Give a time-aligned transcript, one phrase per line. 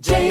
[0.00, 0.30] J-O-E-U-F-M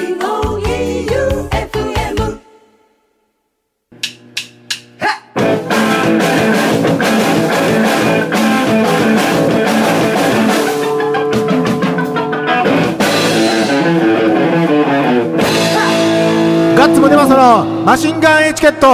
[16.78, 18.88] ガッツムネマソのマシンガンエチケット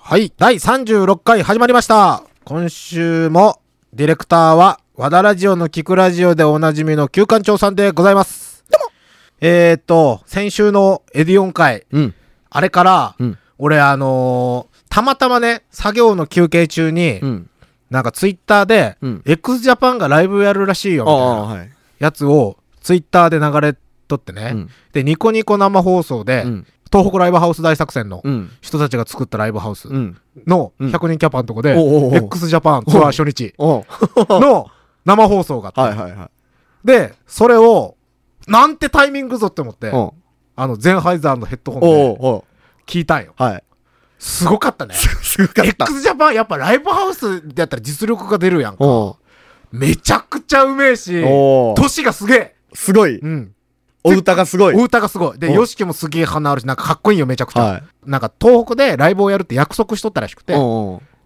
[0.00, 2.24] はい、第36回始まりました。
[2.44, 3.60] 今週も
[3.92, 8.64] ディレクターは和田ラジオのキクラジオでおなじみの旧館長さんでございます。
[8.68, 8.92] どうも
[9.40, 12.14] えー、っと、先週のエディオン会、うん。
[12.50, 17.50] あれから、うん俺あのーたまたまね、作業の休憩中に、うん。
[17.90, 21.24] なんかツイッターで、うん x ジャパンがライブやるらしいよ、みたいな。
[21.60, 21.70] はい。
[22.00, 23.76] やつをツイッターで流れ
[24.08, 26.66] とってね、うんでニコニコ生放送で、うん。
[26.90, 28.50] 東北ライブハウス大作戦のうん。
[28.62, 30.20] 人たちが作ったライブハウスうん。
[30.44, 34.66] のうん100人キャパのとこで、おうおうおう x ジャパンツアー初日の
[35.04, 36.86] 生放送があって、はいはいはい。
[36.86, 37.96] でそれを
[38.46, 40.14] なんてタイミングぞって思って、おう
[40.56, 42.44] あのゼンハイザーのヘッドホンで
[42.86, 43.64] 聞いたんよはい。
[44.18, 45.84] すごかったね すごかった。
[45.84, 48.84] x ジャパンやっぱライブハウスでやったら実力が出るやんか
[49.70, 51.22] めちゃくちゃうめえし
[51.76, 53.18] 年がすげえすごい。
[53.18, 53.54] うん
[54.04, 54.74] お歌がすごい。
[54.74, 55.38] お歌がすごい。
[55.38, 57.62] で、おヨシキもすげえ鼻あるし、なんかかっこいいよ、めちゃくちゃ。
[57.62, 57.82] はい。
[58.06, 60.54] なんか東北でライブをやるって約束しとったらしくて、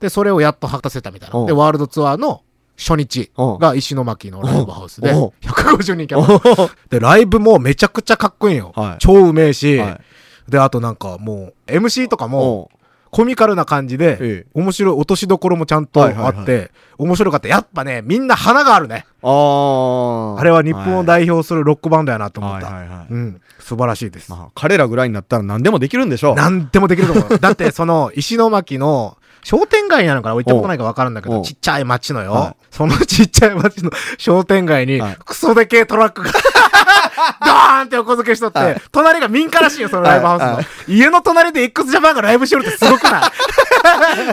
[0.00, 1.38] で、それをやっと果たせたみたいな。
[1.38, 2.42] おで、ワールドツアーの
[2.76, 6.74] 初日が石巻のライブハウスで、おう150人キャパ。
[6.90, 8.72] で、ライブもめちゃくちゃかっこいいよ。
[8.74, 10.00] はい超うめえし、はい
[10.48, 12.70] で、あとなんかもう、MC とかも、
[13.12, 17.48] コミカルな感じで、ええ面白い、落としどころもちゃんとあって、はいはいは面白かった。
[17.48, 19.04] やっぱね、みんな花があるね。
[19.22, 22.66] あーあれは日本を代表するロックバンドやなと思った。
[22.68, 24.30] はいはいはいうん、素晴らしいです。
[24.30, 26.34] まあ、彼らぐらいになったら何でもできるんでしょう。
[26.36, 27.38] なんでもできると思う。
[27.38, 32.32] だって、その、石巻の、商店街なのかな置いたことないか分かるんだけど、ちっちゃい町のよ。
[32.32, 36.30] はそのちっちゃい町の商店街にはい、クソでけえトラックが、
[37.44, 40.54] ドーンって横付けしとって、はい隣が民家らしいよ、そのライブハウスの。
[40.54, 43.20] はい家の隣で x ジャパンがライブしてるってすごくな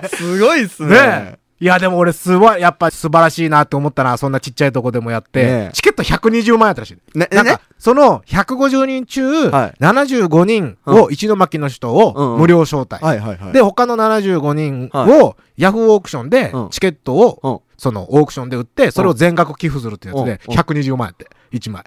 [0.06, 0.10] い？
[0.16, 0.90] すごいっすね。
[0.90, 0.98] ね
[1.36, 1.39] え。
[1.62, 5.70] いや、でも俺すごい、やっぱ素晴らしいなって思ったな、そんなちっちゃいとこでもやって、ねえ。
[5.74, 7.18] チケット120万円やったらしい。
[7.18, 9.74] ね、ねなんか、その150人中、はい。
[9.82, 13.04] 75人を石巻の人を無料招待。
[13.52, 16.70] で、他の75人はをヤフーオークションでうん。
[16.70, 17.60] チケットを、うん。
[17.78, 20.56] そのオークションで売って、それを全額寄付するってやつで、うん。
[20.56, 21.84] 120万円って、1枚。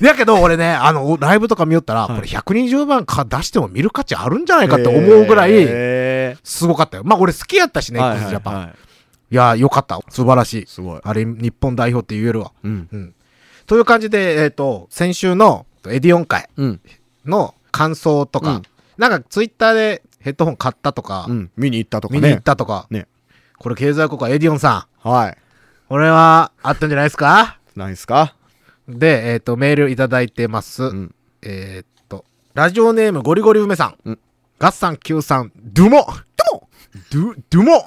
[0.00, 7.02] だけど俺ね、あの、ライブとか見よったら、はいこれ120万か出しても見る価値あるんじゃないかって思うぐらい、へすごかったよ。
[7.04, 8.54] まあ俺好きやったしね、ーはいはいジャパン。
[8.54, 9.34] いはい。
[9.34, 10.00] やー、よかった。
[10.08, 10.66] 素晴らしい。
[10.66, 11.00] すごい。
[11.02, 12.52] あれ、日本代表って言えるわ。
[12.62, 12.88] うん。
[12.90, 13.14] うん。
[13.66, 16.80] という感じで、えっ、と、先週のエディオン会うん。
[17.26, 18.62] の感想とか、うん
[18.96, 21.50] なんかツイッターでヘッドホン買ったとか、うん。
[21.56, 22.20] 見に行ったとかね。
[22.20, 23.06] 見に行ったとか、ね。
[23.58, 25.36] これ経済効果エディオンさん、はい。
[25.88, 27.58] これはあったんじゃないですか？
[27.76, 28.34] ないっすか？
[28.88, 30.84] で、えっ、と、メールいただいてます。
[30.84, 31.14] うん。
[31.42, 33.96] えっ、と、ラジオネームゴリゴリ梅さん。
[34.04, 34.18] うん
[34.58, 36.04] ガッサン Q さん、ドゥモ
[37.10, 37.84] ドゥモドゥ、ドゥモ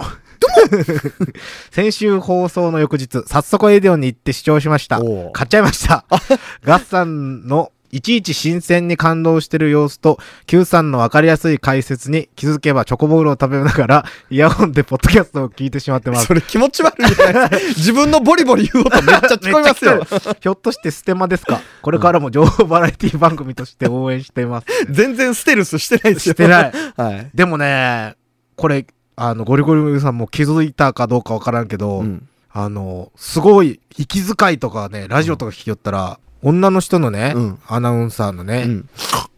[1.70, 5.02] 先週放送の翌日、早速エディオンに行って視聴しました。
[5.34, 6.06] 買っちゃいました。
[6.64, 16.34] ガッサンのいちいち新鮮に感動してる様子と、Q さんのわかりやすい解説に気づけばチョコボールを食べながら、 イヤホンでポッドキャストを聞いてしまってます そ。
[16.34, 17.68] れ気持ち悪いじゃないですか。
[17.78, 20.06] 自分のボリボリ言う音めっちゃ聞こえますよ
[20.40, 21.62] ひょっとしてステマですか？
[21.82, 24.68] これからも情報バラエティ番組として応援しています。
[24.90, 26.34] 全然ステルスしてないですよ。
[26.34, 26.72] してない。
[26.98, 27.30] はい。
[27.34, 28.16] でもね、
[28.56, 28.86] これ、
[29.18, 32.28] あの、ゴリゴリさんも気づいたかどうかわからんけど、うん。
[32.54, 38.90] あの、すごい、息遣いとかね、ラジオとか聞きよったら、女の人のね、うんアナウンサーのね、うん。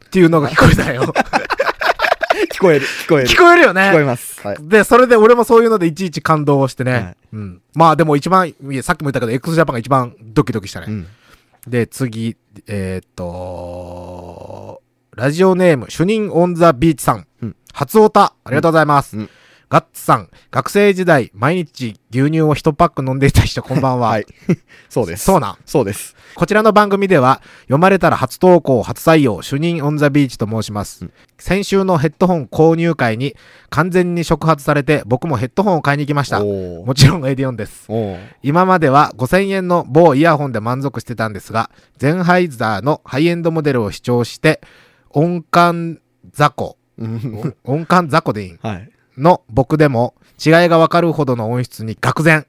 [0.05, 1.13] っていうのが聞こえたよ。
[2.53, 3.27] 聞こえる、聞こえる。
[3.29, 3.81] 聞こえるよね。
[3.89, 4.39] 聞こえます。
[4.45, 4.57] はい。
[4.61, 6.91] で、それで俺もそういうのでいちいち感動してね。
[6.93, 7.61] はいうん。
[7.73, 10.85] まあでも一番、さっきも言ったけど、x ジャパンが一番ドキドキしたね。
[10.89, 11.07] うん。
[11.67, 12.37] で、次、
[12.67, 14.81] えーっと、
[15.15, 17.27] ラジオネーム、主任オンザビーチさん。
[17.41, 19.17] うん初オタ、ありがとうございます。
[19.17, 19.29] うん
[19.73, 24.09] ガッツさん、学生時代、毎日牛乳を1パック飲んでいた人、こんばんは。
[24.09, 24.25] はい。
[24.87, 25.25] そうです。
[25.25, 25.57] そうなん。
[25.65, 26.15] そうです。
[26.35, 31.05] こちらの番組では、読まれたら初投稿、初採用、主任 on the beach と申します。
[31.05, 33.35] うん先週のヘッドホン購入会に
[33.71, 36.39] 完全に触発されて、僕もヘッドホンを買いに行きました。
[36.41, 37.87] もちろんエディオンです。
[38.43, 44.61] 今までは5000円の某イヤホンで満足してたんですが、ゼンハイザーのハイエンドモデルを試聴して、
[45.09, 45.97] 音感
[46.31, 48.59] 雑魚、うん音感雑魚でいいん？
[48.61, 48.89] はい。
[49.17, 52.45] の僕でも違いがわかるほどの音質に愕然。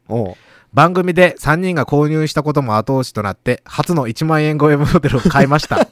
[0.72, 5.86] 番組で3人が購入したことも後押しとなって、初の1万円超えモデルを買いました。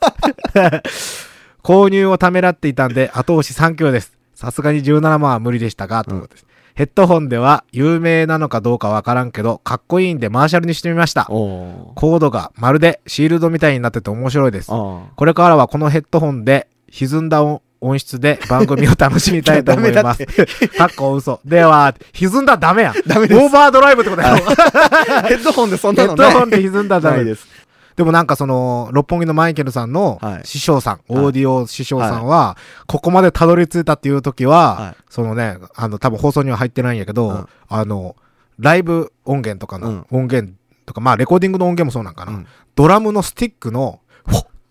[1.63, 4.19] 購入をためらっていたんで、後押し3強です。
[4.35, 6.47] さすがに17万は無理でしたが、ということです。
[6.75, 11.27] ヘッドホンでは有名なのかどうかわからんけど、かっこいいんでマーシャルにしてみました。
[11.27, 14.73] コードがまるでシールドみたいになってて面白いです。
[14.73, 20.25] あこれからはこのヘッドホンで歪んだ音音質で番組を楽しみたいと思います。
[20.79, 21.41] かっこ嘘。
[21.45, 22.95] では、歪んだらダメやん。
[23.07, 24.37] ダメですオーバードライブってことやろ。
[24.37, 27.35] ーヘッドホンでそんヘッなのないドホンで歪んだらダメで。
[27.35, 27.49] すす。
[27.97, 32.57] でもなんかその、六本木のマイケルさんのはい師匠さん、はいオーディオ師匠さんは、
[32.87, 38.17] ここまでたどり着いたっていう時は、はいそのね、あの、多分放送には入ってないんやけど、うんあの、
[38.59, 40.53] ライブ音源とかの音源
[40.87, 42.33] とか、まあレコーディングの音源もそうなんかな。
[42.33, 44.01] うんドラムのスティックの、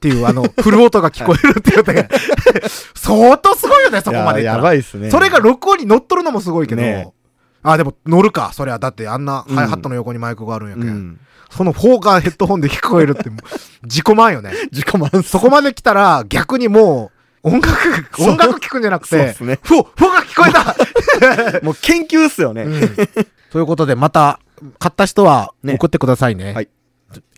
[0.02, 2.10] っていうあの、 フル音が聞こえるっていうね、
[2.96, 4.64] 相当すごいよね、そこまでやら。
[4.64, 5.12] ばいっすね。
[5.12, 7.14] それが録音に乗っとるのもすごいけど、ね
[7.62, 8.80] あ、でも乗るか、そりゃ。
[8.80, 10.82] だってあんなうんハイハットの横にマイクがあるんやけ。
[10.82, 11.20] うんん。
[11.52, 13.30] その4がヘッドホンで聞こえるって
[13.84, 14.54] 自己満よね。
[14.74, 17.12] 自己満そこまで来たら、逆にも
[17.44, 22.64] う、音楽、音楽聞くんじゃなくて、そうねフォ、フォが聞こえたもう研究っすよね。
[22.64, 22.96] うん
[23.52, 24.40] ということで、また、
[24.80, 26.54] 買った人はね送ってくださいね。
[26.54, 26.70] はい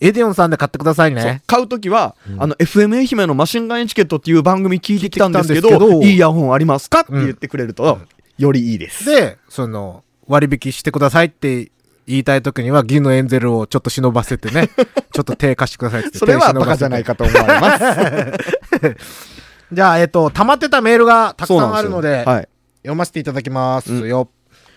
[0.02, 1.42] エディオンさんで買ってくださいね。
[1.48, 7.02] 買うときは、うんあの、FM 愛媛のマシンガンエチケットっていう番組聞いてきたんですけど、けどいいイヤホンありますか？
[7.02, 8.00] って言ってくれると、
[8.38, 9.06] よりいいです。
[9.06, 11.72] で、その、割引してくださいって
[12.08, 14.70] 言いたいときには、銀のエンゼルをちょっと忍ばせてね、
[15.14, 16.18] ちょっと低下してくださいって。
[16.18, 18.98] それはバカじゃないかと思われます。
[19.72, 22.48] じゃあ、えっと、溜まってたメールがたくさんあるので、はい。
[22.84, 24.30] 読ませていただきますうんよ。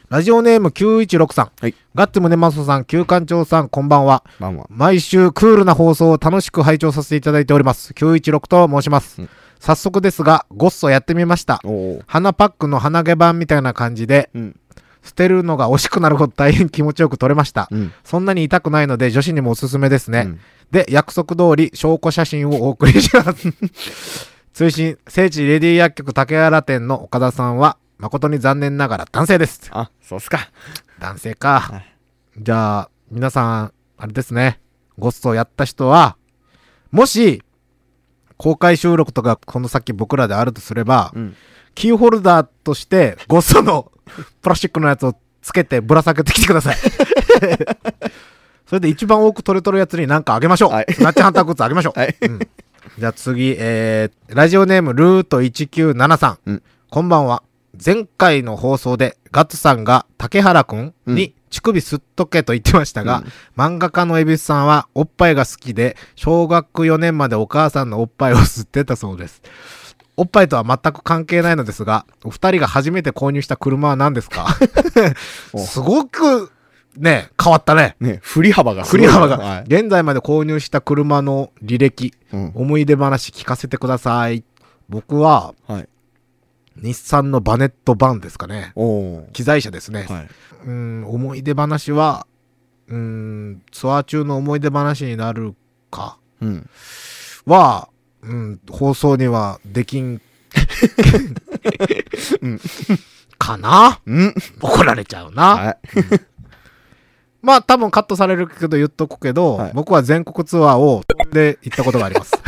[0.08, 1.50] ラジオネーム916さん。
[1.60, 4.22] はいガッツムネマソさん、旧館長さん、こんばんは。
[4.68, 7.92] 毎週クールな放送を楽しく拝聴させていただいております。
[7.94, 9.20] 916と申します。
[9.20, 11.60] うん早速ですが、ゴッソやってみました。
[12.06, 14.60] 花パックの鼻毛版みたいな感じで、うん。
[15.02, 17.66] 捨てるのが惜しくなるほど大変気持ちよく撮れました。
[17.70, 17.92] うん。
[18.04, 20.24] そんなに痛くないので女子にもおすすめですね。
[20.26, 23.52] うんで、約束通り証拠写真をお送りします。
[24.52, 29.68] 通信、聖地レディ薬局竹原店の岡田さんは、誠に残念ながら男性です。
[29.70, 30.50] あ、そうっすか。
[30.98, 31.60] 男性か。
[31.60, 31.96] はい
[32.38, 34.60] じゃあ、皆さん、あれですね。
[34.98, 36.18] ゴッソやった人は、
[36.90, 37.42] もし、
[38.36, 41.36] 公開収録とかこの先僕らであるとすれば、うん。
[41.74, 43.90] キーホルダーとして、ゴッソの
[44.42, 46.76] プラスチックのやつをつけてぶら下げてきてください。
[48.68, 50.72] それで一番多く取れとるやつに何かあげましょう。
[50.72, 51.98] はいナッチハンターグッズあげましょう。
[51.98, 52.14] はい。
[52.20, 52.38] うん
[52.98, 56.38] じゃあ次、えー、ラジオネームルート1973。
[56.46, 57.42] うんこんばんは。
[57.84, 63.22] 前回の放送でガッツさんが竹原くんに乳首すっとけと言ってましたが、
[63.56, 69.42] 漫画家の蛭子さんはおっぱいが好きで、小学4年までお母さんのおっぱいを吸ってたそうです。
[70.16, 74.46] おっぱいとは全く関係ないのですが、お二人が初めて購入した車は何ですか？
[75.52, 76.50] おすごく、
[76.96, 77.96] ね、変わったね。
[78.00, 79.64] ね、振り幅がす振り幅が、はい。
[79.66, 82.52] 現在まで購入した車の履歴、うん。
[82.54, 84.42] 思い出話聞かせてください。
[84.88, 85.88] 僕は、はい。
[86.82, 88.72] 日産のバネットバンですかね。
[89.32, 90.06] 機材車ですね。
[90.08, 90.28] はい。
[90.66, 92.26] うん、思い出話は、
[92.88, 95.54] うん、ツアー中の思い出話になる
[95.90, 96.68] かうん。
[97.46, 97.88] は、
[98.22, 100.20] うん、放送にはできん、
[102.42, 102.60] うん
[103.38, 104.00] かな？
[104.06, 104.34] うん。
[104.60, 105.42] 怒られちゃうな。
[105.56, 105.78] はい。
[107.42, 111.02] まあ多分カットされるけど言っとくけど、はい僕は全国ツアーを
[111.32, 112.32] で行ったことがあります。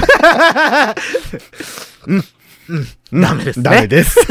[2.07, 2.25] うん、
[2.69, 3.63] うん、ダメですね。
[3.63, 4.17] ダメです。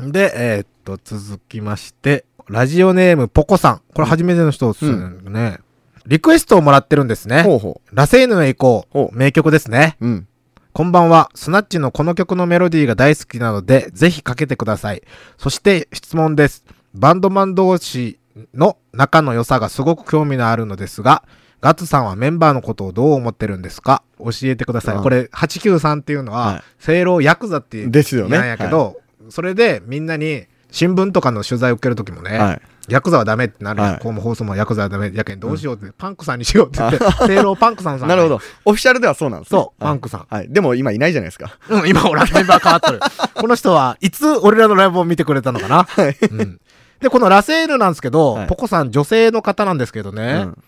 [0.00, 3.80] で、えーっと、続きまして、ラジオネームポコさん。
[3.94, 5.58] これ初めての人ですよね。
[6.06, 7.42] リクエストをもらってるんですね。
[7.42, 9.16] ほうほラセーヌへ行こほう。
[9.16, 9.96] 名曲ですね。
[10.00, 10.06] う。
[10.06, 10.28] うん。
[10.72, 11.30] こんばんは。
[11.34, 15.02] スナッチのこの曲のメロディーが大好きなので、ぜひかけてください。
[15.38, 16.64] そして質問です。
[16.94, 18.20] バンドマン同士
[18.54, 21.24] の仲の良さがすごく興味のあるのですが、
[21.60, 24.02] ガッツさんはメンバーのことをどう思ってるんですか？
[24.18, 24.96] 教えてください。
[24.96, 32.62] うんこれ、893っていうのは、はい正論ヤクザっていうですよねなんやけど、それでみんなに新聞とかの取材を受けるときもね、はい。
[32.88, 38.40] ヤクザはダメってなるこうも放送もヤクザはダメやけんどうしようって、パンクさんにしようって言って、 正論パンクさんさん、なるほど。。
[38.64, 39.60] オフィシャルではそうなんですね。
[39.60, 40.26] そう、パンクさん。
[40.28, 40.48] はい。
[40.48, 41.58] でも今いないじゃないですか。
[41.68, 43.00] うん、今、俺はメンバー変わってる。
[43.34, 45.86] この人はいつ俺らのライブを見てくれたのかな、
[46.30, 46.60] うん、
[47.00, 50.62] で、このラセールなんですけど、はいポコさん女性の方なんですけどね、うん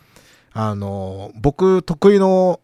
[0.52, 2.60] あの、僕得意の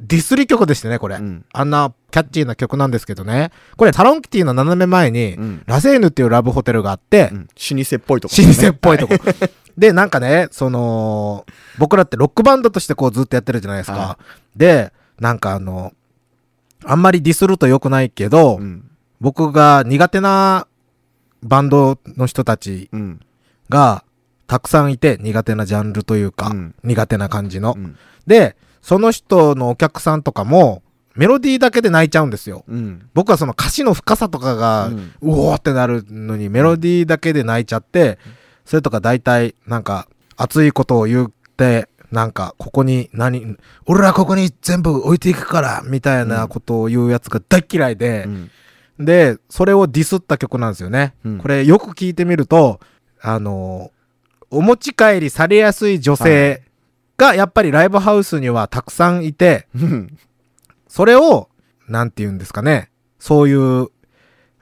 [0.00, 1.16] ディスリ曲でしてね、これ。
[1.16, 1.44] うん。
[1.52, 3.52] あんなキャッチーな曲なんですけどね。
[3.76, 5.62] これ、タロンキティの斜め前に、うん。
[5.66, 9.14] ラセーヌっていうラブホテルがあって、うん老舗っぽいとこ、老舗っぽいとこ。
[9.78, 11.46] で、なんかね、その、
[11.78, 13.96] 僕らってロックバンドとしてこうずっとやってるじゃないですか。
[13.96, 14.18] は
[14.56, 15.92] で、なんかあの、
[16.84, 18.90] あんまりディスると良くないけど、うん。
[19.20, 20.66] 僕が苦手な
[21.42, 23.20] バンドの人たちうん。
[23.68, 24.04] が
[24.52, 27.72] たくさんいて、苦手なジャンルというか、うん苦手な感じの。
[27.74, 27.96] うん。
[28.26, 30.82] で、その人のお客さんとかも、
[31.14, 32.62] メロディーだけで泣いちゃうんですよ。
[32.68, 33.08] うん。
[33.14, 38.18] 僕はその歌詞の深さとかが、ううんおーってなるのにメロディーだけで泣いちゃって、
[38.66, 40.06] それとか大体なんか
[40.36, 43.56] 熱いことを言って、なんかここに何、
[43.86, 48.50] 俺はここに全部置いていくから、みたいなことを言うやつが大っ嫌いでう、ん。
[49.06, 51.14] で、それをディスった曲なんですよね。
[51.24, 52.80] うんこれよく聞いてみると、
[53.22, 54.01] あのー
[54.52, 56.62] お持ち帰りされやすい女性
[57.16, 60.18] がやっぱりライブハウスにはたくさんいて、うん。
[60.88, 61.48] それを、
[61.88, 62.90] なんて言うんですかね。
[63.18, 63.88] そういう、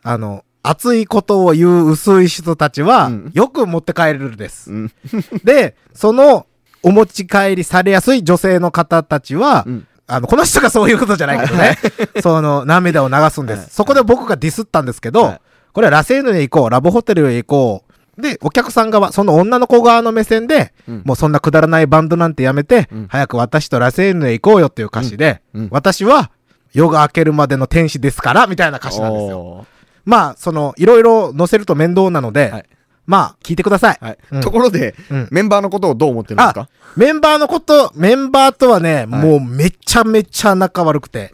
[0.03, 4.71] あの、熱いことを言う薄い人たちはうん、よく持って帰れるです。
[4.71, 4.93] うん。
[5.45, 6.47] で、その、
[6.83, 11.79] お持ち帰りされやすい女性の方たちは、うんあの、この人がそういうことじゃないけどね。
[12.21, 13.59] その、涙を流すんです。
[13.59, 15.41] はいそこで僕がディスったんですけど、はい
[15.73, 17.90] これはラセーヌへ行こう、ラブホテルへ行こう。
[18.21, 21.03] で、お客さん側、その女の子側の目線で、うん。
[21.05, 23.07] もうそんなくだらないバンドなんてやめて、うん。
[23.09, 25.63] 早く私とラセーヌへ行こうよっていう歌詞で、うん。
[25.63, 25.69] うん。
[25.71, 26.31] 私は
[26.73, 29.39] 夜が明けるまでの天使ですから、みたいな歌詞なんですよ。
[29.39, 29.67] お
[30.05, 32.65] まあ、その、いろいろ載せると面倒なので、はい。
[33.07, 33.99] まあ、聞いてください。
[34.01, 34.19] ーはい。
[34.33, 34.41] うん。
[34.41, 35.29] ところで、うん。
[35.31, 36.69] メンバーのことをどう思ってるんですか？
[36.97, 41.33] メンバーのこと、メンバーとはね、もうめちゃめちゃ仲悪くて。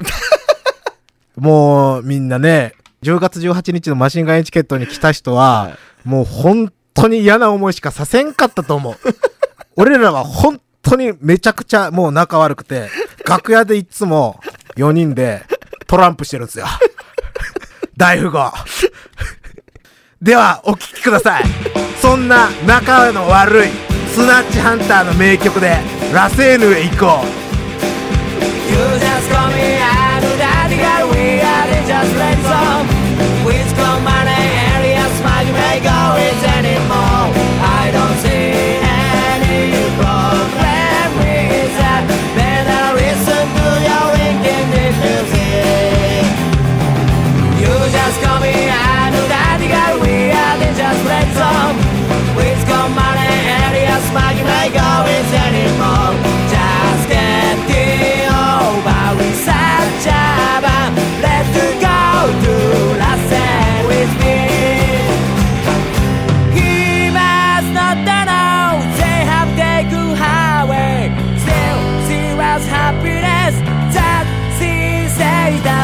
[1.37, 6.09] もうみんなね、10月18日のマシンガンエチケットに来た人は、はい。
[6.09, 8.97] もう本当に嫌な思いしかさせんかったと思う。
[9.77, 12.89] 俺らは本当にめちゃくちゃもう仲悪くて、
[13.25, 14.41] 楽屋でいつも
[14.77, 15.45] 4人で
[15.87, 16.67] トランプしてるんですよ。
[17.97, 18.53] 大富豪。
[20.21, 21.45] では、お聴きください。
[22.01, 23.71] そんな仲の悪い
[24.15, 25.77] スナッチハンターの名曲で、
[26.13, 27.21] ラセーヌへ行こ
[29.03, 29.06] う。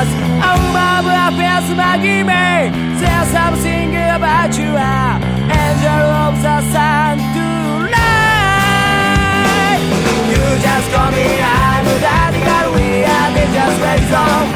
[0.02, 0.10] Us
[0.42, 5.18] Out of affairs maggie me There's something about you uh, are
[5.62, 8.02] Angel of the sun tonight.
[10.30, 14.46] You just call me I'm a daddy girl We are the just ready song.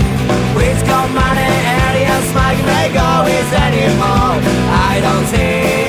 [0.86, 4.38] Come money area smile may go is anymore.
[4.90, 5.85] I don't see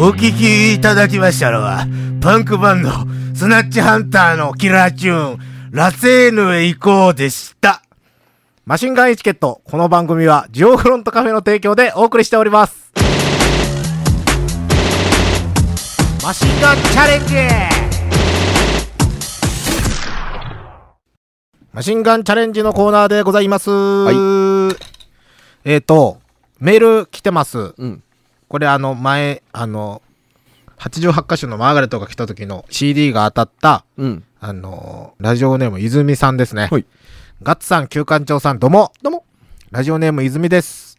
[0.00, 1.84] お聴きいただきましたのは、
[2.20, 2.90] パンクバンド、
[3.34, 5.38] スナッチハンターのキラーチューン、
[5.72, 7.82] ラセーヌへ行こうでした。
[8.68, 12.92] マシンガンエチケット、この番組はジオフロントカフェの提供でお送りしております。
[16.22, 17.34] マシンガンチャレンジ
[21.72, 23.70] マシンガンチャレンジのコーナーでございます。
[25.64, 26.20] えっ、と、
[26.60, 27.72] メール来てます。
[27.74, 28.02] うん。
[28.48, 30.02] これあの前、あの、
[30.76, 34.24] 88箇所のマーガレットが来た時の CD が当たった、うん。
[34.40, 36.68] あの、ラジオネーム泉さんですね。
[36.70, 36.84] はい
[37.40, 38.92] ガッツさん、旧館長さん、どうも。
[39.00, 39.24] どうも。
[39.70, 40.98] ラジオネーム泉です。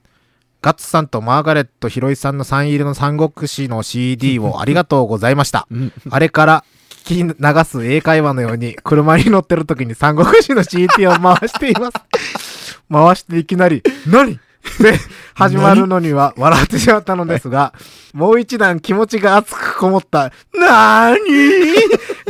[0.62, 5.68] ガッツさんとマーガレット、ひろいさんのサイン入りの三国志の CD をありがとうございました。
[5.70, 5.94] うん。
[6.10, 6.64] あれから
[7.04, 12.80] 聞き流す英会話のように車に乗ってる時に三国志の CD を回しています。
[12.90, 14.40] 回していきなり、何？
[14.80, 14.98] で、
[15.34, 17.74] 始まるのには笑ってしまったのですが、
[18.14, 21.80] もう一段気持ちが熱くこもった、なーにー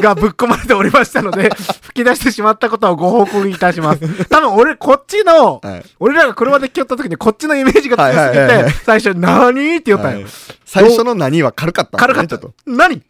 [0.02, 1.50] がぶっ込まれておりましたので、
[1.84, 4.26] 吹き出してしまったことをご報告いたします。
[4.26, 5.84] 多分俺こっちの、はい。
[6.00, 8.72] 俺らが車で来よった時にこっちのイメージが強すぎはいはいはいはい。
[8.74, 10.20] て、最初、なーにーって言ったんよ。
[10.22, 10.30] はい。
[10.66, 12.38] 最初の何は軽かったね、軽かった。
[12.38, 13.02] ちょっ何、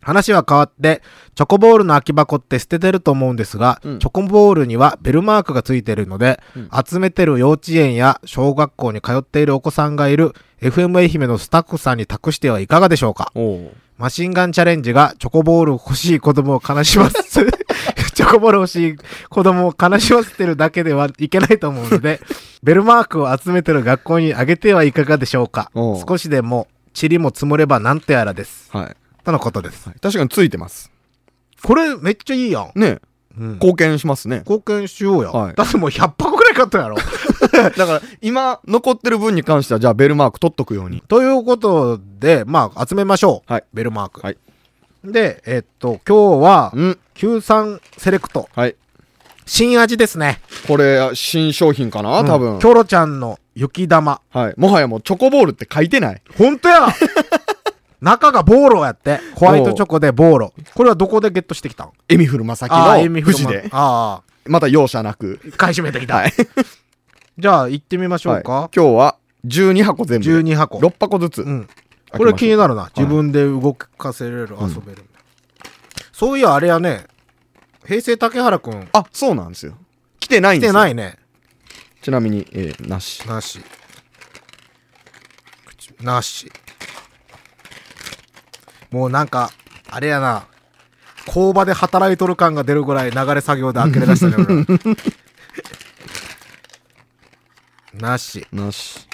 [0.00, 1.00] 話は変わって、
[1.34, 3.98] チョコボールの空き箱って捨ててると思うんですが、うん。
[4.00, 6.68] チョコボールにはベルマークがついてるので、うん。
[6.86, 13.32] 集めてる幼稚園や小学校に通っているお子さんがいる FM 愛媛のスタッフさんに託してはいかがでしょうか？
[14.02, 17.22] マシンガンチャレンジがチョコボール欲しい子供を悲します。
[18.14, 18.96] チョコボール欲しい
[19.28, 22.20] 子供を悲しませてるだけではいけないと思うので、
[22.64, 26.04] ベルマークを集めてる学校にあげてはいかがでしょうかおう。
[26.04, 26.66] 少しでも
[27.00, 28.70] 塵も積もればなんとやらです。
[28.72, 28.96] はい。
[29.24, 29.88] とのことです。
[30.00, 30.90] 確かについてます。
[31.62, 32.72] これめっちゃいいやん。
[32.74, 32.98] ね
[33.38, 34.38] うん貢献しますね。
[34.40, 35.30] 貢献しようや。
[35.30, 36.96] はいだってもう100箱ぐらい買ったやろ。
[37.52, 41.02] だから、今、残ってる分に関しては、じゃあ、ベルマーク取っとくように。
[41.08, 43.52] ということで、まあ、集めましょう。
[43.52, 44.20] はいベルマーク。
[44.20, 44.36] はい
[45.04, 46.98] で、えっと、今日は、うん。
[47.16, 48.48] 93セレクト。
[48.54, 48.76] はい。
[49.46, 50.40] 新味ですね。
[50.68, 52.22] これ、新商品かな？
[52.24, 52.58] 多分うん。
[52.60, 54.20] キョロちゃんの雪玉。
[54.32, 54.54] はい。
[54.56, 56.22] もはやもう、チョコボールって書いてない。
[56.38, 56.86] ほんとや
[58.02, 59.20] 中がボーロやって。
[59.36, 60.52] ホワイトチョコでボーロ。
[60.74, 61.92] これはどこでゲットしてきたん？
[62.08, 63.68] エミフルマサキの富士で。
[63.72, 65.40] あまた容赦なく。
[65.54, 66.16] あ、買い占めてきた。
[66.16, 66.32] はい。
[67.38, 68.68] じゃあ、行ってみましょうはいか。
[68.74, 69.16] 今日は、
[69.46, 70.32] 12箱全部で。
[70.32, 70.78] 12箱。
[70.78, 71.42] 6箱ずつ。
[71.42, 71.68] うん。
[72.10, 72.88] これ気になるな。
[72.88, 75.04] い自分で動かせれる、遊べる。
[76.12, 77.06] そういや、あれやね。
[77.86, 79.74] 平成竹原くん、あ、そうなんですよ。
[80.20, 80.72] 来てないん来ですよ。
[80.72, 81.18] てないね。
[82.02, 83.26] ちなみに、えーなし。
[83.28, 83.60] なし。
[85.64, 86.52] 口なし。
[88.92, 89.50] もうなんか、
[89.90, 90.46] あれやな。
[91.26, 94.66] 工場で働いとる感が出るぐらい流れ作業で呆れ出したね、俺ら
[98.10, 98.46] なし。
[98.52, 99.08] なし。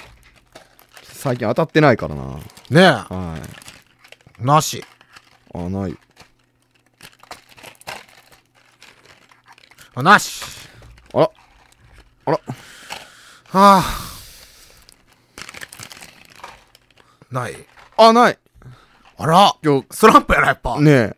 [1.03, 2.39] 最近当たってないからな。
[2.69, 3.41] ねはい。
[4.41, 4.83] え、なし。
[5.53, 5.97] あ、ない。
[9.95, 10.43] あなし。
[11.13, 11.31] あら。
[12.25, 12.39] あら。
[12.39, 12.39] は
[13.53, 13.83] あ。
[17.31, 17.55] ない。
[17.97, 18.37] あ、ない。
[19.21, 20.75] あら、今スランプやな、やっぱ。
[20.75, 21.15] 日、ねえ。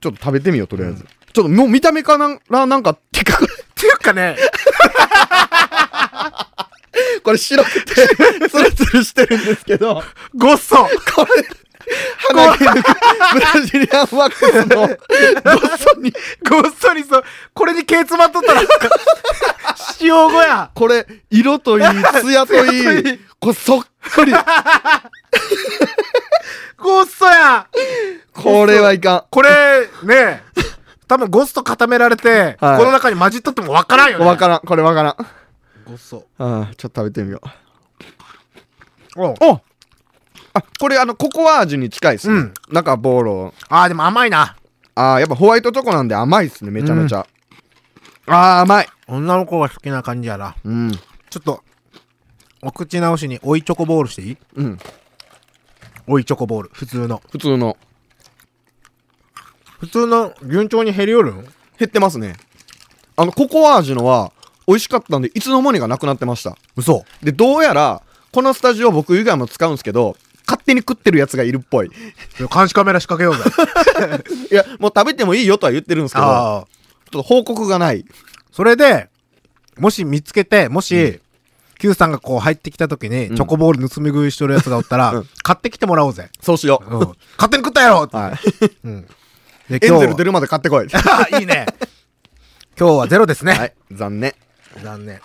[0.00, 1.04] ちょっと食べてみよう、とりあえず。
[1.32, 3.38] ちょっともう見た目からなんか、てか、っ
[3.74, 4.36] ていうかね、
[7.24, 7.94] これ白くて、
[8.48, 10.04] ツルツルしてるんですけど、
[10.36, 10.76] ごっそ。
[10.76, 10.88] こ
[11.24, 11.44] れ、
[12.28, 12.86] 鼻毛抜く、
[13.34, 14.96] ブラジリアンワックスの、ごっ
[15.78, 16.12] そに、
[16.48, 17.24] ごっそりそう。
[17.54, 18.62] これに毛詰まっとったら、
[20.00, 20.70] 塩後や。
[20.74, 21.84] これ、色といい、
[22.22, 24.32] 艶といいいい、これそっくり。
[26.82, 27.66] ごっそや。
[28.34, 29.48] これはいかこれ、
[30.04, 30.42] ね
[31.08, 34.20] 多分ゴスと固められて、はいこの中に混じっとってもわからんよん。
[34.20, 34.26] ね。
[34.26, 35.16] わからん、これわからん。
[35.86, 36.24] ごっそ。
[36.38, 37.40] ああ、ちょっと食べてみよ
[39.16, 39.22] う。
[39.22, 39.60] おお
[40.54, 42.34] あ、これあの、ココア味に近いですね。
[42.34, 43.54] うん中ボーロ。
[43.68, 44.56] あー、でも甘いな。
[44.94, 47.26] ああ、やっぱホワイトチョコなんで甘いっすね、めちゃめちゃ。
[48.26, 48.88] ああ、甘い。
[49.08, 50.54] 女の子が好きな感じやな。
[50.64, 50.92] うん。
[50.92, 51.64] ちょっと、
[52.62, 54.36] お口直しに追いチョコボールしていい？
[54.56, 54.78] うん。
[56.10, 56.70] 追いチョコボール。
[56.72, 57.22] 普通の。
[57.30, 57.76] 普通の。
[59.78, 61.42] 普通の順調に減りよるん？
[61.78, 62.34] 減ってますね。
[63.16, 64.32] あの、ココア味のは、
[64.66, 66.56] 美味しかったんで、いつの間にかなくなってました。
[66.76, 67.04] 嘘。
[67.22, 71.90] で、どうやら、このスタジオ僕以外も使うんですけど、勝手に食ってるやつがいるっぽい。
[72.52, 74.24] 監視カメラ仕掛けようぜ。
[74.50, 76.66] いや、もう食べてもいいよとは言ってるんですけど、ちょ。
[76.66, 76.66] っ
[77.10, 78.04] と報告がない。
[78.52, 79.08] それで、
[79.78, 81.20] もし見つけて、もし、
[81.80, 86.28] Q さんがこう入ってきた時に、うんチョコボール盗み食いしとるやつがおったら、うん買ってきてもらおうぜ。
[86.40, 86.94] そうしよう。
[86.94, 87.00] うん。
[87.00, 88.16] 勝手に食ったやろって。
[88.16, 88.38] はい。
[88.84, 89.02] うん。
[89.02, 90.86] で、エンゼルは出るまで買ってこい。
[91.32, 91.66] あ いいね。
[92.78, 93.54] 今日はゼロですね。
[93.54, 93.72] はい。
[93.92, 94.34] 残念。
[94.82, 95.20] 残念。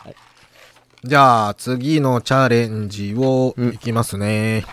[1.03, 4.65] じゃあ、次のチャレンジをいきますね。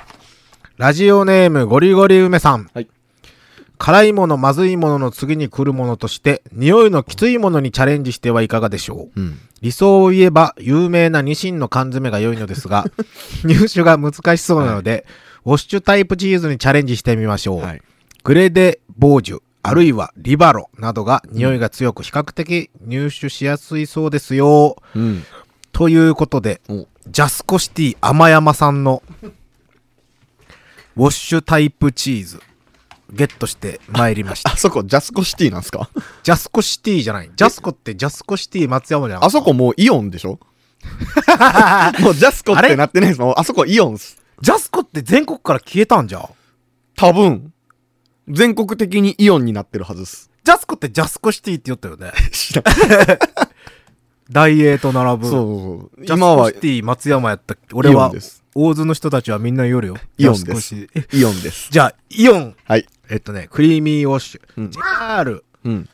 [0.79, 2.71] ラジオネームゴリゴリ梅さん。
[2.73, 2.89] はい
[3.83, 9.41] 辛いもの、まずいものの次に来るものとして、匂いのきついものにチャレンジしてはいかがでしょううん。
[9.61, 12.85] 理想を言えば、有名なニシンの缶詰が良いのですが、
[13.43, 15.05] 入手が難しそうなので、
[15.45, 17.61] ウォッシュタイプチーズにチャレンジしてみましょう。
[17.61, 17.83] はい。
[18.23, 24.77] グレデボージュ、あるいはリバロなどが匂いが強く比較的入手しやすいそうですよ。
[24.95, 25.25] うん。
[25.73, 29.03] ということで、おジャスコシティ甘山さんの
[30.97, 32.41] ウォッシュタイプチーズ、
[33.13, 34.53] ゲットしてまいりました。
[34.53, 35.89] あそこ、ジャスコシティなんすか？
[36.23, 37.31] ジャスコシティじゃない。
[37.37, 40.41] ジャスコってジャスコシティ松山じゃなあそこもうイオンでしょ？
[42.01, 43.35] もうジャスコってなってないですもん。
[43.37, 44.21] あそこイオンっす。
[44.41, 46.29] ジャスコって全国から消えたんじゃん。
[46.97, 47.53] 多分、
[48.29, 50.31] 全国的にイオンになってるはずっす。
[50.43, 52.13] ジャスコってジャスコシティって言ったよね。
[52.33, 52.65] 知らん。
[54.31, 55.29] 大英と並ぶ。
[55.31, 56.05] そう。
[56.05, 58.11] ジャスコシティ松山やったっけ俺は。
[58.55, 59.97] 大津の人たちはみんな言うよ。
[60.19, 61.69] イオンですイオンです。
[61.71, 62.57] じゃあ、イオン。
[62.65, 62.87] はい。
[63.13, 64.41] えっとね、クリーミーウォッシュ。
[64.57, 65.45] うん JR。
[65.65, 65.89] うん。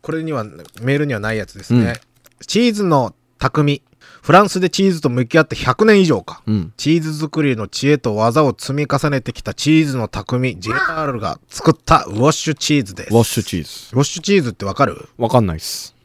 [0.00, 0.44] これには、
[0.80, 2.00] メールにはないやつですね。
[2.46, 3.82] チーズの匠。
[4.22, 6.42] フランスでチーズと向き合って100年以上か。
[6.46, 6.72] うん。
[6.76, 13.10] チーズ作りの知恵と技を積み重ねてきたチーズの匠、JR が作ったウォッシュチーズです。
[13.12, 13.96] ウォッシュチーズ。
[13.96, 15.08] ウォッシュチーズってわかる？
[15.18, 15.96] わかんないっす。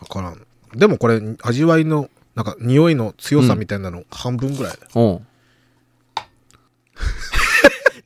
[0.00, 0.44] わからん。
[0.74, 5.20] でもこれ、味わいの、なんか、匂いの強さみたいなの、半分ぐらいだよ。
[5.20, 5.26] うん。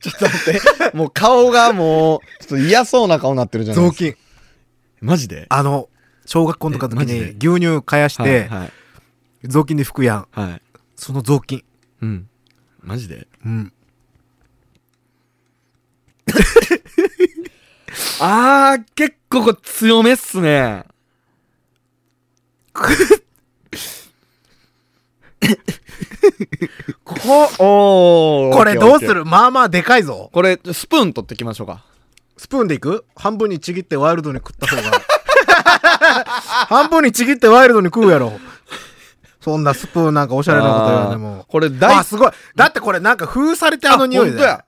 [0.03, 0.53] ちょっと待っ
[0.91, 0.97] て。
[0.97, 4.03] もう顔がもう、ちょっと嫌そうな顔になってるじゃないですか。
[4.03, 4.17] 雑巾。
[5.01, 5.45] マジで？
[5.49, 5.89] あの、
[6.25, 8.71] 小学校の時の時に牛乳かやして、はい。
[9.43, 10.27] 雑巾で拭くやん。
[10.31, 10.51] はい。
[10.51, 10.61] はい
[10.95, 11.63] その雑巾。
[12.01, 12.29] うん。
[12.81, 13.27] マジで？
[13.45, 13.73] うん。
[18.21, 20.85] あー、結構これ強めっすね。
[27.03, 27.15] こ、
[28.53, 29.25] これどうする？
[29.25, 30.29] まあまあでかいぞ。
[30.33, 31.83] これ、スプーン取ってきましょうか。
[32.37, 33.05] スプーンでいく？
[33.15, 34.91] 半分にちぎってワイルドに食った方が。
[36.67, 38.33] 半分にちぎってワイルドに食うやろ。
[39.41, 41.45] そんなスプーンなんかおしゃれなこと言わんでも。
[41.49, 42.31] これ大あ、すごい。
[42.55, 44.65] だってこれなんか封されてあの匂いだよや。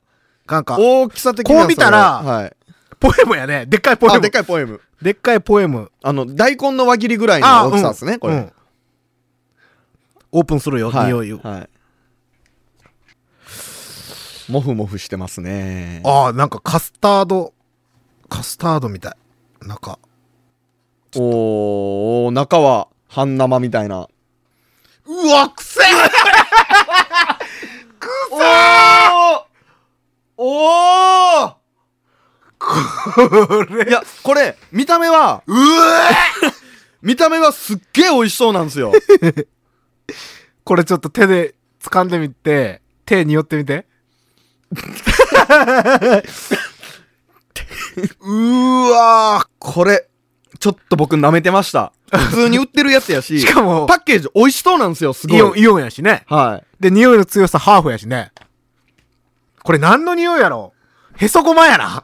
[0.47, 2.53] なんか、大きさ的にはこう見たらはい。
[2.99, 3.65] ポエムやね。
[3.65, 4.21] でっかいポエあ、ム。
[4.21, 4.81] でっかいポエム。
[5.01, 5.91] でっかいポエム。
[6.03, 8.33] あの、大根の輪切りぐらいの大きさですね、これ。
[8.35, 8.51] うん
[10.35, 11.05] オープンするよ、はい。
[11.05, 11.39] 匂いを。
[11.41, 11.69] はい。
[14.51, 16.01] もふもふしてますね。
[16.03, 17.53] ああ、なんかカスタード、
[18.27, 19.13] カスタードみたい。
[19.65, 19.97] なんか、
[21.15, 24.09] おー、中は半生みたいな。
[25.05, 25.85] うわ、くせえ
[28.29, 29.41] おー
[30.35, 31.55] おー
[32.59, 35.57] これいや、これ、見た目は、うえ
[37.01, 38.91] 見た目はすっげえ美味しそうなんですよ。
[40.63, 43.85] これちょっと手で掴んでみて、手に寄ってみて。
[48.21, 50.07] うーわー、これ、
[50.59, 51.93] ちょっと僕舐めてました。
[52.11, 55.37] 普通に売ってるやつやし、しかもパッケージ美味しそうなんですよ、すごい。
[55.37, 56.23] イオン、イオンやしね。
[56.27, 56.81] はい。
[56.81, 58.31] で、匂いの強さハーフやしね。
[59.63, 60.73] これ何の匂いやろ？
[61.17, 62.03] へそごまやな。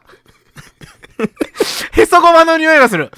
[1.94, 3.12] へそごまの匂いがする。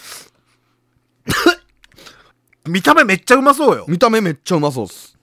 [2.67, 3.85] 見た目めっちゃうまそうよ。
[3.87, 5.17] 見た目めっちゃうまそうっす。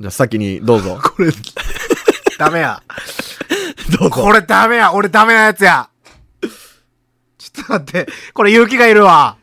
[0.00, 0.98] じゃあ先にどうぞ。
[1.02, 1.32] これ、
[2.38, 2.82] ダメや。
[3.98, 4.10] どうぞ。
[4.10, 4.92] これダメや。
[4.92, 5.88] 俺ダメなやつや。
[7.38, 8.12] ちょっと待って。
[8.34, 9.36] これ勇気がいるわ。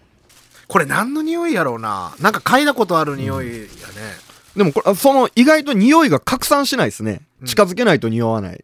[0.67, 2.13] これ何の匂いやろうな。
[2.19, 3.67] なんか嗅いだことある匂いやね。
[4.55, 7.21] でもこれ、あその意外と匂いが拡散しないですね。
[7.45, 8.55] 近づけないと匂わない。
[8.55, 8.63] い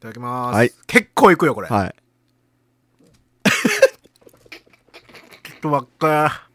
[0.00, 0.56] ただきます。
[0.56, 1.68] はい結構いくよ、これ。
[1.68, 1.94] はい。
[5.44, 6.48] ちょっとばっか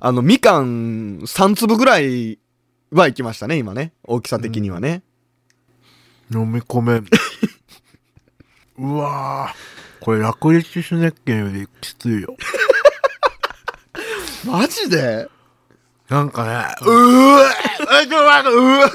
[0.00, 2.38] あの、みかん3粒ぐらい
[2.92, 3.92] はいきましたね、今ね。
[4.04, 5.02] 大きさ的にはね。
[6.32, 7.06] 飲み込めん。
[8.78, 10.04] うわぁ。
[10.04, 12.36] これ、ラクリチスネッケンよりきついよ。
[14.46, 15.28] マジで？
[16.08, 17.42] なんかね、うぅ
[18.02, 18.90] え、ちょ、なんか、うぅ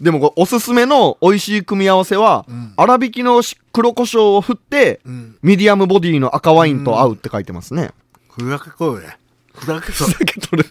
[0.00, 5.36] でもこれおすすめの美味しい組み合わせは、ん粗挽きのし黒胡椒を振って、うん。
[5.42, 7.90] ミディアムボディの赤ワインと合うって書いてますね。
[8.30, 9.18] ふざけこいね。
[9.54, 10.64] ふざけそふざけとる。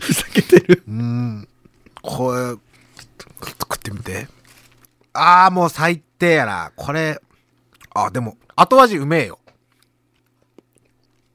[0.00, 0.82] ふざけ てる。
[0.86, 0.90] う。
[0.90, 1.48] うん。
[2.02, 2.60] これ、ちょっと
[3.60, 4.28] 食ってみて。
[5.12, 6.72] あー、もう最低やな。
[6.76, 7.20] これ、
[7.94, 9.38] あ、でも、後味うめえよ。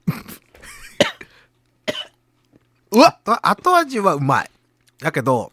[2.92, 4.52] うわあ後味はうまい。
[5.00, 5.52] だけど、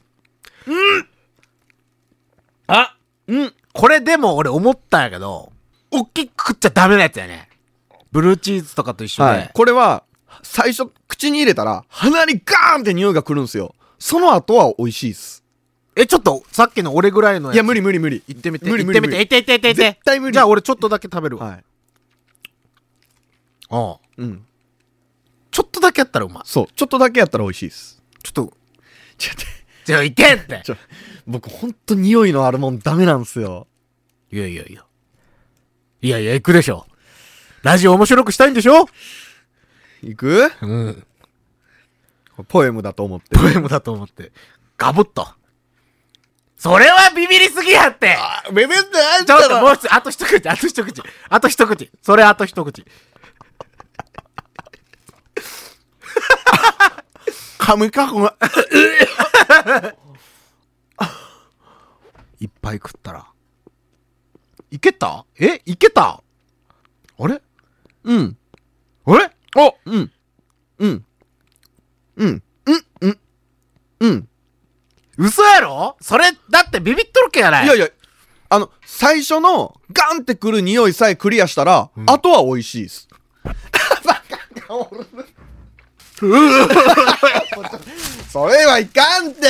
[2.69, 3.55] あうん。
[3.73, 5.53] これでも俺思ったんやけど、
[5.91, 7.49] 大きく食っちゃダメなやつやね。
[8.13, 9.29] ブルーチーズとかと一緒で。
[9.31, 9.51] はい。
[9.53, 10.05] これは、
[10.43, 13.75] 最初、口に入れたら、鼻にガーンって匂いが来るんですよ。
[13.99, 15.45] その後は美味しいっす。
[15.95, 17.55] え、ちょっと、さっきの俺ぐらいのやつ。
[17.55, 18.23] いや、無理無理無理。
[18.27, 18.69] 行ってみて。
[18.69, 19.19] 無理無理行ってみて。
[19.19, 19.75] 行ってて行ってて。
[19.75, 21.47] 絶対無理じゃあ俺ちょっとだけ食べるわ。
[21.47, 21.65] はい。
[23.71, 24.45] ああうん。
[25.51, 26.43] ちょっとだけやったらうまい。
[26.47, 26.67] そう。
[26.75, 28.03] ちょっとだけやったら美味しいっす。
[28.23, 28.53] ちょっと、
[29.19, 29.43] ちょっと、
[29.85, 30.63] じゃあ行ってって。
[30.65, 30.77] ちょ、
[31.27, 33.67] 僕ほんと匂いのあるもんダメなんすよ。
[34.33, 34.85] いやいやいや。
[36.01, 36.87] いやいや、行くでしょ。
[37.63, 38.87] ラジオ面白くしたいんでしょ？
[40.03, 40.51] いく？
[40.61, 41.07] うん。
[42.49, 43.39] ポエムだと思って。
[43.39, 44.33] ポエムだと思って。
[44.77, 45.29] ガブッと。
[46.57, 48.17] それはビビりすぎやって
[48.53, 51.03] ベベってあんちょっともう一つ、あと一口、あと一口。
[51.29, 51.91] あと一口。
[52.03, 52.85] それあと一口。
[57.59, 58.33] 噛むか、この。
[62.41, 63.27] いっぱい食ったら。
[64.71, 65.27] いけた？
[65.39, 65.63] え？
[65.67, 66.23] いけた？
[67.19, 67.43] あれ？
[68.05, 68.37] うん。
[69.05, 69.31] あれ？
[69.57, 70.13] おうん。
[70.79, 71.05] うん。
[72.17, 72.43] うん。
[72.67, 72.85] うん。
[73.01, 73.19] うん。
[74.01, 74.29] うん。
[75.19, 75.97] 嘘やろ？
[76.01, 77.89] それ、だってビビっとるけやないいやいや、
[78.49, 83.09] あの、最初のガンってくる匂いさえクリアしたら、あとは美味しいです。
[88.31, 89.41] それはいかんて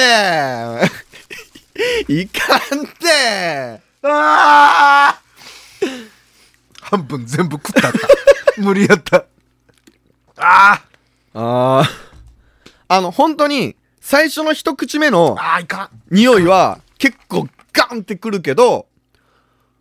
[2.09, 5.21] いかんてああ
[6.81, 7.99] 半分全部食ったった。
[8.59, 9.25] 無理やった。
[11.43, 11.91] あ
[12.89, 16.03] あの、本当に、最初の一口目のあああ、いかん。
[16.11, 18.87] 匂いは結構ガンってくるけど、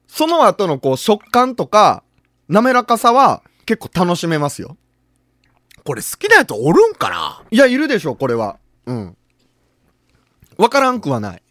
[0.08, 2.04] その後のこう食感とか
[2.48, 4.78] 滑らかさは結構楽しめますよ。
[5.84, 7.44] これ好きなやつおるんかな？
[7.50, 8.58] いや、いるでしょ、これは。
[8.86, 9.18] うん。
[10.58, 11.42] わからんくはない。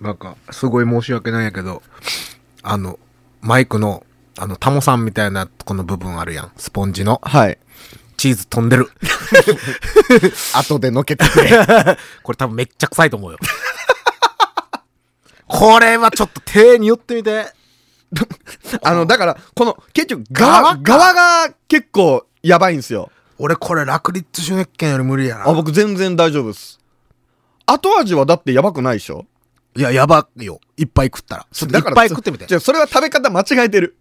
[0.00, 1.82] なんか、すごい申し訳ないんやけど、
[2.62, 2.98] あの、
[3.40, 4.06] マイクの、
[4.38, 6.52] あの、タモさんみたいなとこの部分あるやん。
[6.56, 7.20] スポンジの。
[7.24, 7.58] はい。
[8.22, 8.88] チーズ飛んでる。
[10.54, 11.50] 後でのけてくれ。
[12.22, 13.38] これ多分めっちゃ臭いと思うよ。
[15.48, 17.52] これはちょっと手に寄ってみて。
[18.82, 23.10] あの、だから、この、結局、側、側が結構やばいんですよ。
[23.38, 25.48] 俺これラクリッツシュネッケンより無理やな。
[25.48, 26.78] あ、僕全然大丈夫です。
[27.66, 29.26] 後味はだってやばくないでしょ？
[29.74, 30.60] いや、やばいよ。
[30.76, 31.46] いっぱい食ったら。
[31.52, 32.46] ちょっといっぱい食ってみて。
[32.46, 33.96] じゃそれは食べ方間違えてる。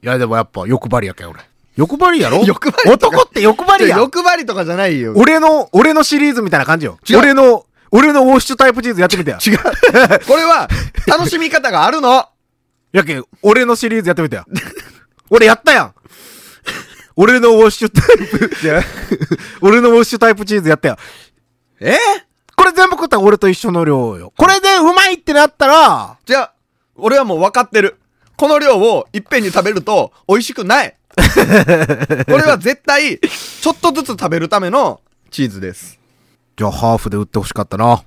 [0.00, 1.40] いや、でもやっぱ欲張りやけん、俺。
[1.78, 2.42] 欲張りやろ？
[2.44, 3.98] 欲張り男って欲張りやん。
[4.00, 5.12] 欲張りとかじゃないよ。
[5.16, 6.98] 俺の、俺のシリーズみたいな感じよ。
[7.16, 9.38] 俺の、俺のウォッシュタイプチーズやってみてよ。
[9.44, 9.58] 違う。
[10.26, 10.68] これは、
[11.06, 12.26] 楽しみ方があるの。
[12.92, 14.44] やけん、俺のシリーズやってみてよ。
[15.30, 15.94] 俺やったやん。
[17.14, 18.50] 俺のウォッシュタイプ、
[19.62, 20.96] 俺のウォッシュタイプチーズやったよ。
[21.80, 21.96] え？
[22.56, 24.32] これ全部食ったら俺と一緒の量よ。
[24.36, 26.52] これでうまいってなったら、じゃあ、
[26.96, 27.98] 俺はもう分かってる。
[28.36, 30.97] この量をいっぺんに食べると美味しくない。
[31.16, 35.98] これは絶対、ちょっとずつ食べるためのチーズです。
[36.56, 38.02] じゃあハーフで売ってほしかったな。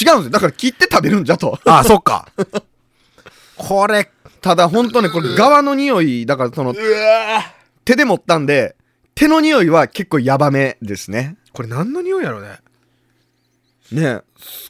[0.00, 0.30] 違うんですよ。
[0.30, 1.58] だから切って食べるんじゃと。
[1.64, 2.28] あ、そっか。
[3.56, 6.74] これ、ただ本当ね、これ側の匂い、だからその、
[7.84, 8.76] 手で持ったんで、
[9.14, 11.36] 手の匂いは結構ヤバめですね。
[11.52, 12.58] これ何の匂いやろね。
[13.92, 14.22] ね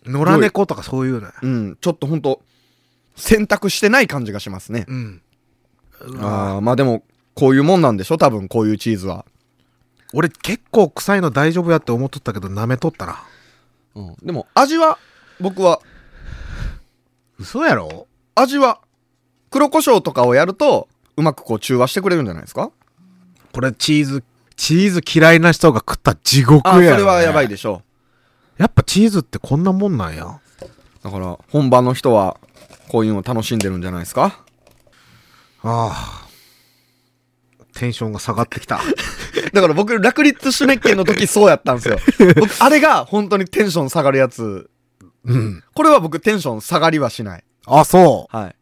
[0.05, 1.33] 野良猫とかそういうのや。
[1.41, 2.43] うん、ちょっとほんと、
[3.17, 4.85] 選択してない感じがしますね。
[4.89, 5.23] うん。
[6.21, 8.19] ああ、まあでも、こういうもんなんでしょ？
[8.19, 9.25] 多分こういうチーズは。
[10.13, 13.25] 俺結構臭いの大丈夫やって思っとったけど舐めとったな。
[13.97, 14.17] うん。
[14.23, 14.99] でも、味は、
[15.41, 15.81] 僕は、
[17.39, 18.07] 嘘やろ？
[18.37, 18.81] 味は、
[19.51, 22.71] 黒胡椒とかをやると、うまくこう中和してくれるんじゃないですか？
[23.53, 24.25] これチーズ、
[24.57, 26.97] チーズ嫌いな人が食ったら地獄やよ、ね。
[26.99, 27.83] れはやばいでしょ
[28.57, 30.25] やっぱチーズってこんなもんなんや。
[30.27, 30.41] う。
[31.03, 32.39] だから、本場の人は、
[32.89, 34.45] こういうのを楽しんでるんじゃないですか？
[35.63, 36.24] ああ。
[37.75, 38.81] テンションが下がってきた。
[39.53, 41.99] だから僕、ラクリッツシュネッケンの時そうやったんですよ。
[42.37, 44.71] 僕、あれが本当にテンション下がるやつ。
[45.25, 45.63] うん。
[45.75, 47.45] これは僕テンション下がりはしない。
[47.67, 48.37] あ、そう。
[48.37, 48.57] はい。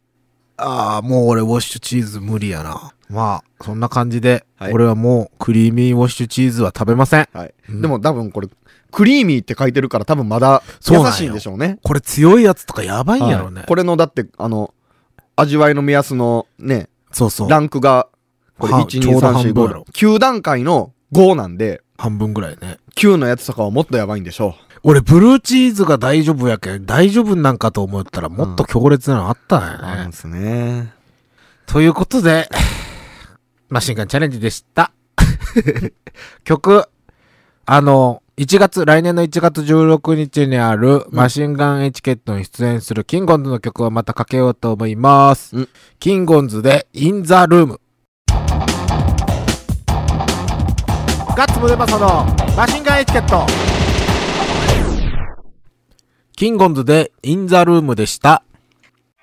[0.57, 2.92] ああ、もう俺ウォッシュチーズ無理やな。
[3.09, 7.29] まあ、そんな感じで、はい俺はもうクリーミーウォッシュチーズは食べません。
[7.33, 7.55] はい。
[7.68, 8.48] うんでも多分これ、
[8.90, 11.79] クリーミーって書いてるから多分まだ優しいんでしょうね。
[11.83, 13.61] これ強いやつとかやばいんやろね。
[13.61, 14.72] はいこれのだって、あの、
[15.37, 17.51] 味わいの目安のね、そうそう。
[17.51, 18.09] ランクが、
[18.62, 22.79] これは1、2、ちょうど半3、4、分やろ5、9段階の5なんで、半分ぐらいね。
[22.94, 29.83] 9のやつとかはもっとやばいんでしょ俺、ブルーチーズが大丈夫やけん、大丈夫なんかと思ったら、もっと強烈なのあったんう。
[29.83, 30.07] やね。
[30.07, 30.92] ですね。
[31.66, 32.48] ということで、
[33.68, 34.92] マシンガンチャレンジでした。
[36.44, 36.85] 曲、
[37.66, 45.57] あの、1月、来年の1月16日にあるマシンガンエチケットに出演するキンゴンズの曲をまたかけようと思います。
[45.57, 47.82] うんキンゴンズで、 In the Room。
[51.35, 53.47] ガッツムデパソのマシンガンエチケット。
[56.37, 58.42] キンゴンズで、 In the Room でした。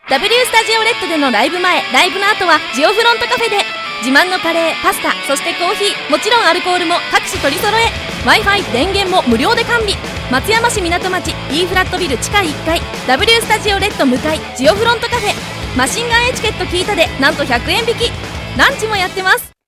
[0.10, 3.58] W スタジオレッドでのライブ前、ライブの後はジオフロントカフェで
[4.02, 7.86] 自慢のカレー、パスタ、そしてコーヒー、もちろんアルコールも各種取り揃え
[8.26, 9.94] Wi-Fi、電源も無料で完備
[10.32, 18.12] 松山市港町 E フラットビル地下1階 W スタジオレッド向かいジオフロントカフェマシンガンエチケット聞いたでなんと100円引き
[18.58, 19.59] ランチもやってます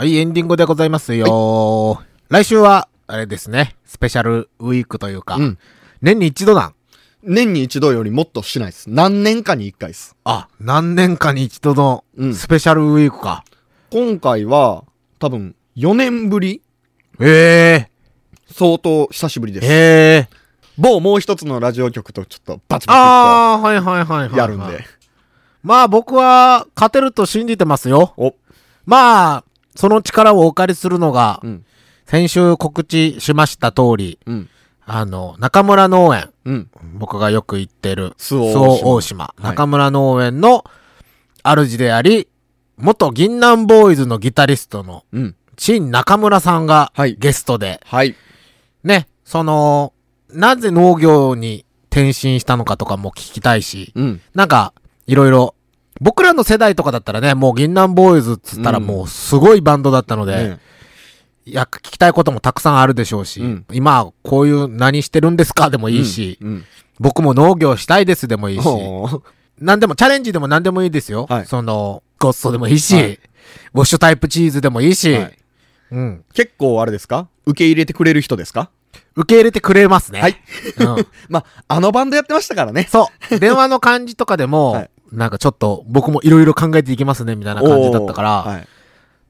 [0.00, 5.58] はい、エンディングでございますよ、来週は、あれですね、スペシャルウィークというか、うん。
[6.00, 6.74] 年に一度なん。
[7.24, 8.88] 年に一度よりもっとしないです。
[8.88, 10.14] 何年かに一回です。
[10.22, 13.42] あ、何年かに一度のうんスペシャルウィークか。
[13.90, 14.84] 今回は、
[15.18, 16.62] 多分、4年ぶり
[17.18, 17.88] え
[18.52, 19.72] 相当久しぶりえです。
[19.72, 20.36] ええ
[20.76, 24.84] 某もう一つのラジオ局とちょっとバチバああ、はいはいはいやるんで。。
[25.64, 28.14] まあ僕は勝てると信じてますよ。
[28.16, 28.36] お、
[28.86, 29.44] まあ、
[29.78, 31.64] その力をお借りするのが、うん、
[32.04, 34.48] 先週告知しました通り、うん、
[34.84, 36.70] あの、中村農園、うん。
[36.94, 40.64] 僕がよく行ってる、周防周大島中村農園の
[41.44, 42.26] 主であり、
[42.76, 45.36] 元銀杏ボーイズのギタリストの、うん。
[45.54, 48.16] 陳中村さんがはいゲストで、はい。
[48.82, 49.92] ね、その、
[50.28, 54.20] なぜ農業に転身したのかとかも聞きたいし、うん。
[54.34, 54.72] なんか、
[55.06, 55.54] いろいろ、
[56.00, 60.58] 僕らの世代とかだったらね、もう銀杏ボーイズっつったらうんもうすごいバンドだったので、ね
[61.44, 66.64] や、聞きたいこともたくさんあるでしょうし、うん今、こういう何してるんですかでもいいし、うん。
[67.00, 68.68] 僕も農業したいですでもいいし、
[69.58, 71.26] 何でも、チャレンジでも何でもいいですよ。
[71.28, 73.20] はいその、ゴッソでもいいし、はい
[73.72, 75.38] ウォッシュタイプチーズでもいいし、はい
[75.92, 76.24] うん。
[76.34, 77.28] 結構あれですか？
[77.46, 78.70] 受け入れてくれる人ですか？
[79.16, 80.20] 受け入れてくれますね。
[80.20, 80.36] はい。
[80.78, 81.06] うん。
[81.30, 81.44] まあ、
[81.76, 82.88] あのバンドやってましたからね。
[82.90, 83.38] そう。
[83.38, 88.64] 電話の感じとかでも、はいなんかちょっと僕もいろいろ考えていきますね、みたいな感じだったから。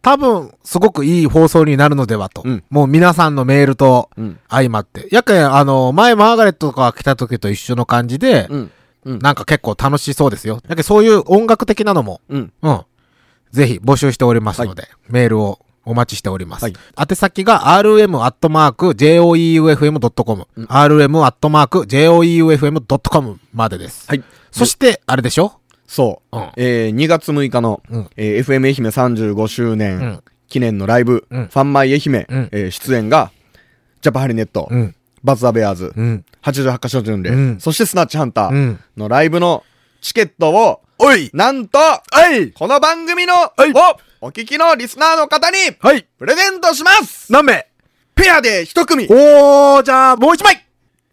[0.01, 2.43] 多分、すごくいい放送になるのではと。
[2.45, 4.39] うんもう皆さんのメールとうん。
[4.49, 5.09] 相まって。
[5.11, 8.71] やけん、あの、前マーガレットとか来た時と一緒の感じで、うん。
[9.05, 9.19] うん。
[9.19, 10.61] なんか結構楽しそうですよ。
[10.69, 12.53] やけん、そういう音楽的なのも、うん。
[12.63, 12.81] うん。
[13.51, 16.63] ぜひ募集しておりますので、メールをお待ちしております。
[16.65, 24.07] はい宛先が rm.joeufm.com、rm.joeufm.com までです。
[24.09, 24.23] はい。
[24.51, 25.53] そして、あれでしょ？
[25.89, 26.37] そう。
[26.37, 26.51] うん。
[26.57, 28.11] えー、2月6日の、うん。
[28.17, 30.23] えー FM 愛媛35周年、うん。
[30.49, 31.49] 記念のライブ、うん。
[31.49, 32.49] ファンマイ愛媛、うん。
[32.53, 33.33] えー出演が、
[34.03, 34.95] ジャパハリネット、うん。
[35.25, 36.25] バズ・ザ・ベアーズ、うん。
[36.43, 37.61] 88カ所巡礼、うん。
[37.61, 38.81] そしてスナッチハンターうん。
[38.97, 39.65] のライブの
[40.01, 41.31] チケットを、おい！
[41.33, 42.03] なんと、は
[42.37, 42.53] い！
[42.53, 43.39] この番組の、い！
[43.73, 46.03] をお聞きのリスナーの方に、はい！
[46.19, 47.33] プレゼントします。
[47.33, 47.67] 何名
[48.15, 49.07] ペアで一組。
[49.09, 50.65] おー、じゃあ、もう一枚！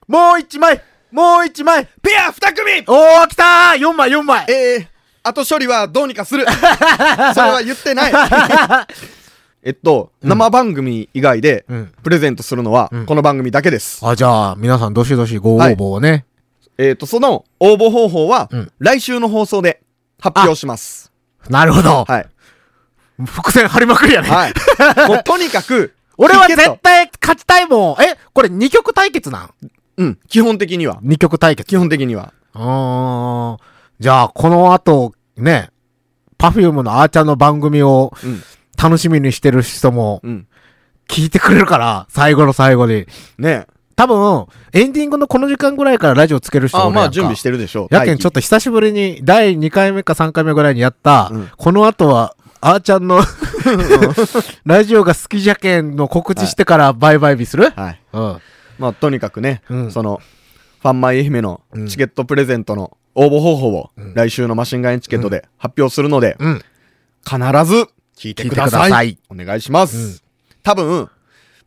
[0.08, 0.82] もう一枚
[1.16, 4.88] もう一枚ペア二組おー、来たー !4 枚、4枚えー、
[5.24, 6.44] 後処理はどうにかする
[7.34, 8.12] それは言ってない
[9.64, 14.06] えっと、生番組以外でうん、プレゼントするのはうん、この番組だけです。
[14.06, 16.26] あ、じゃあ、皆さんどしどしご応募をね。
[16.78, 19.82] えっと、その応募方法はうん、来週の放送で
[20.20, 21.14] 発表します。
[21.50, 22.04] なるほど。
[22.06, 22.28] はい。
[23.26, 24.28] 伏線張りまくりやね。
[24.28, 24.54] はい。
[25.08, 28.04] もうとにかく、俺は絶対勝ちたいもん。
[28.04, 29.50] え、これ2曲対決なん？
[29.98, 31.00] うん、基本的には。
[31.04, 31.68] ?2 曲対決。
[31.68, 32.34] 基本的には。
[32.54, 33.58] うーん。
[34.00, 35.70] じゃあ、この後、ね、
[36.38, 38.42] パフュームのあーちゃんの番組をうん。
[38.82, 40.48] 楽しみにしてる人もうん。
[41.08, 43.06] 聞いてくれるから、最後の最後に。
[43.38, 47.96] ね多分、エンディングのこの時間ぐらいからラジオつける人あ、おるやんかまあ準備してるでしょう。
[47.96, 48.32] やけんちょっと。
[48.32, 53.22] と久しぶりに第2回目か3回目ぐらいにやった、うんこの後は、あーちゃんの
[54.66, 58.02] ラジオが好きじゃけんの告知してからバイバイビする、はい。
[58.12, 58.38] うん。
[58.78, 60.22] まあとにかくね、うんその、
[60.82, 66.62] ファンマイ愛媛のうんチケットプレゼントの応募方法を来週のマシンガンエチケットで発表するので、うん。
[67.24, 69.18] 必ず聞いてください。
[69.30, 69.98] お願いします。
[69.98, 70.26] うん
[70.66, 71.10] 多分、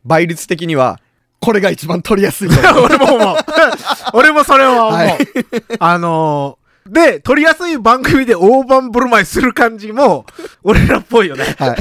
[0.03, 0.99] 倍率的には、
[1.39, 2.49] これが一番取りやすい。
[2.83, 3.37] 俺も思う。
[4.13, 4.91] 俺もそれは思う。
[4.91, 5.17] はい
[5.79, 10.25] あのー、で、撮りやすい番組で大盤振る舞いする感じも、
[10.63, 11.55] 俺らっぽいよね。
[11.57, 11.77] はい。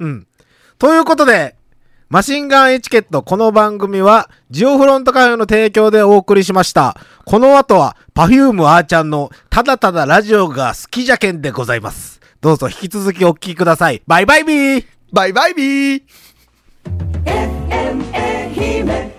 [0.00, 0.26] うん。
[0.78, 1.56] ということで、
[2.14, 6.96] マシンガンエチケット、この番組は、ジオフロントカフェの提供でお送りしました。
[7.24, 12.20] この後は、パフュームあーちゃんの、ただただラジオが好きじゃけんでございます。
[12.40, 14.00] どうぞ引き続きお聞きください。
[14.06, 16.02] バイバイビーバイバイビー
[17.24, 19.13] FM 愛媛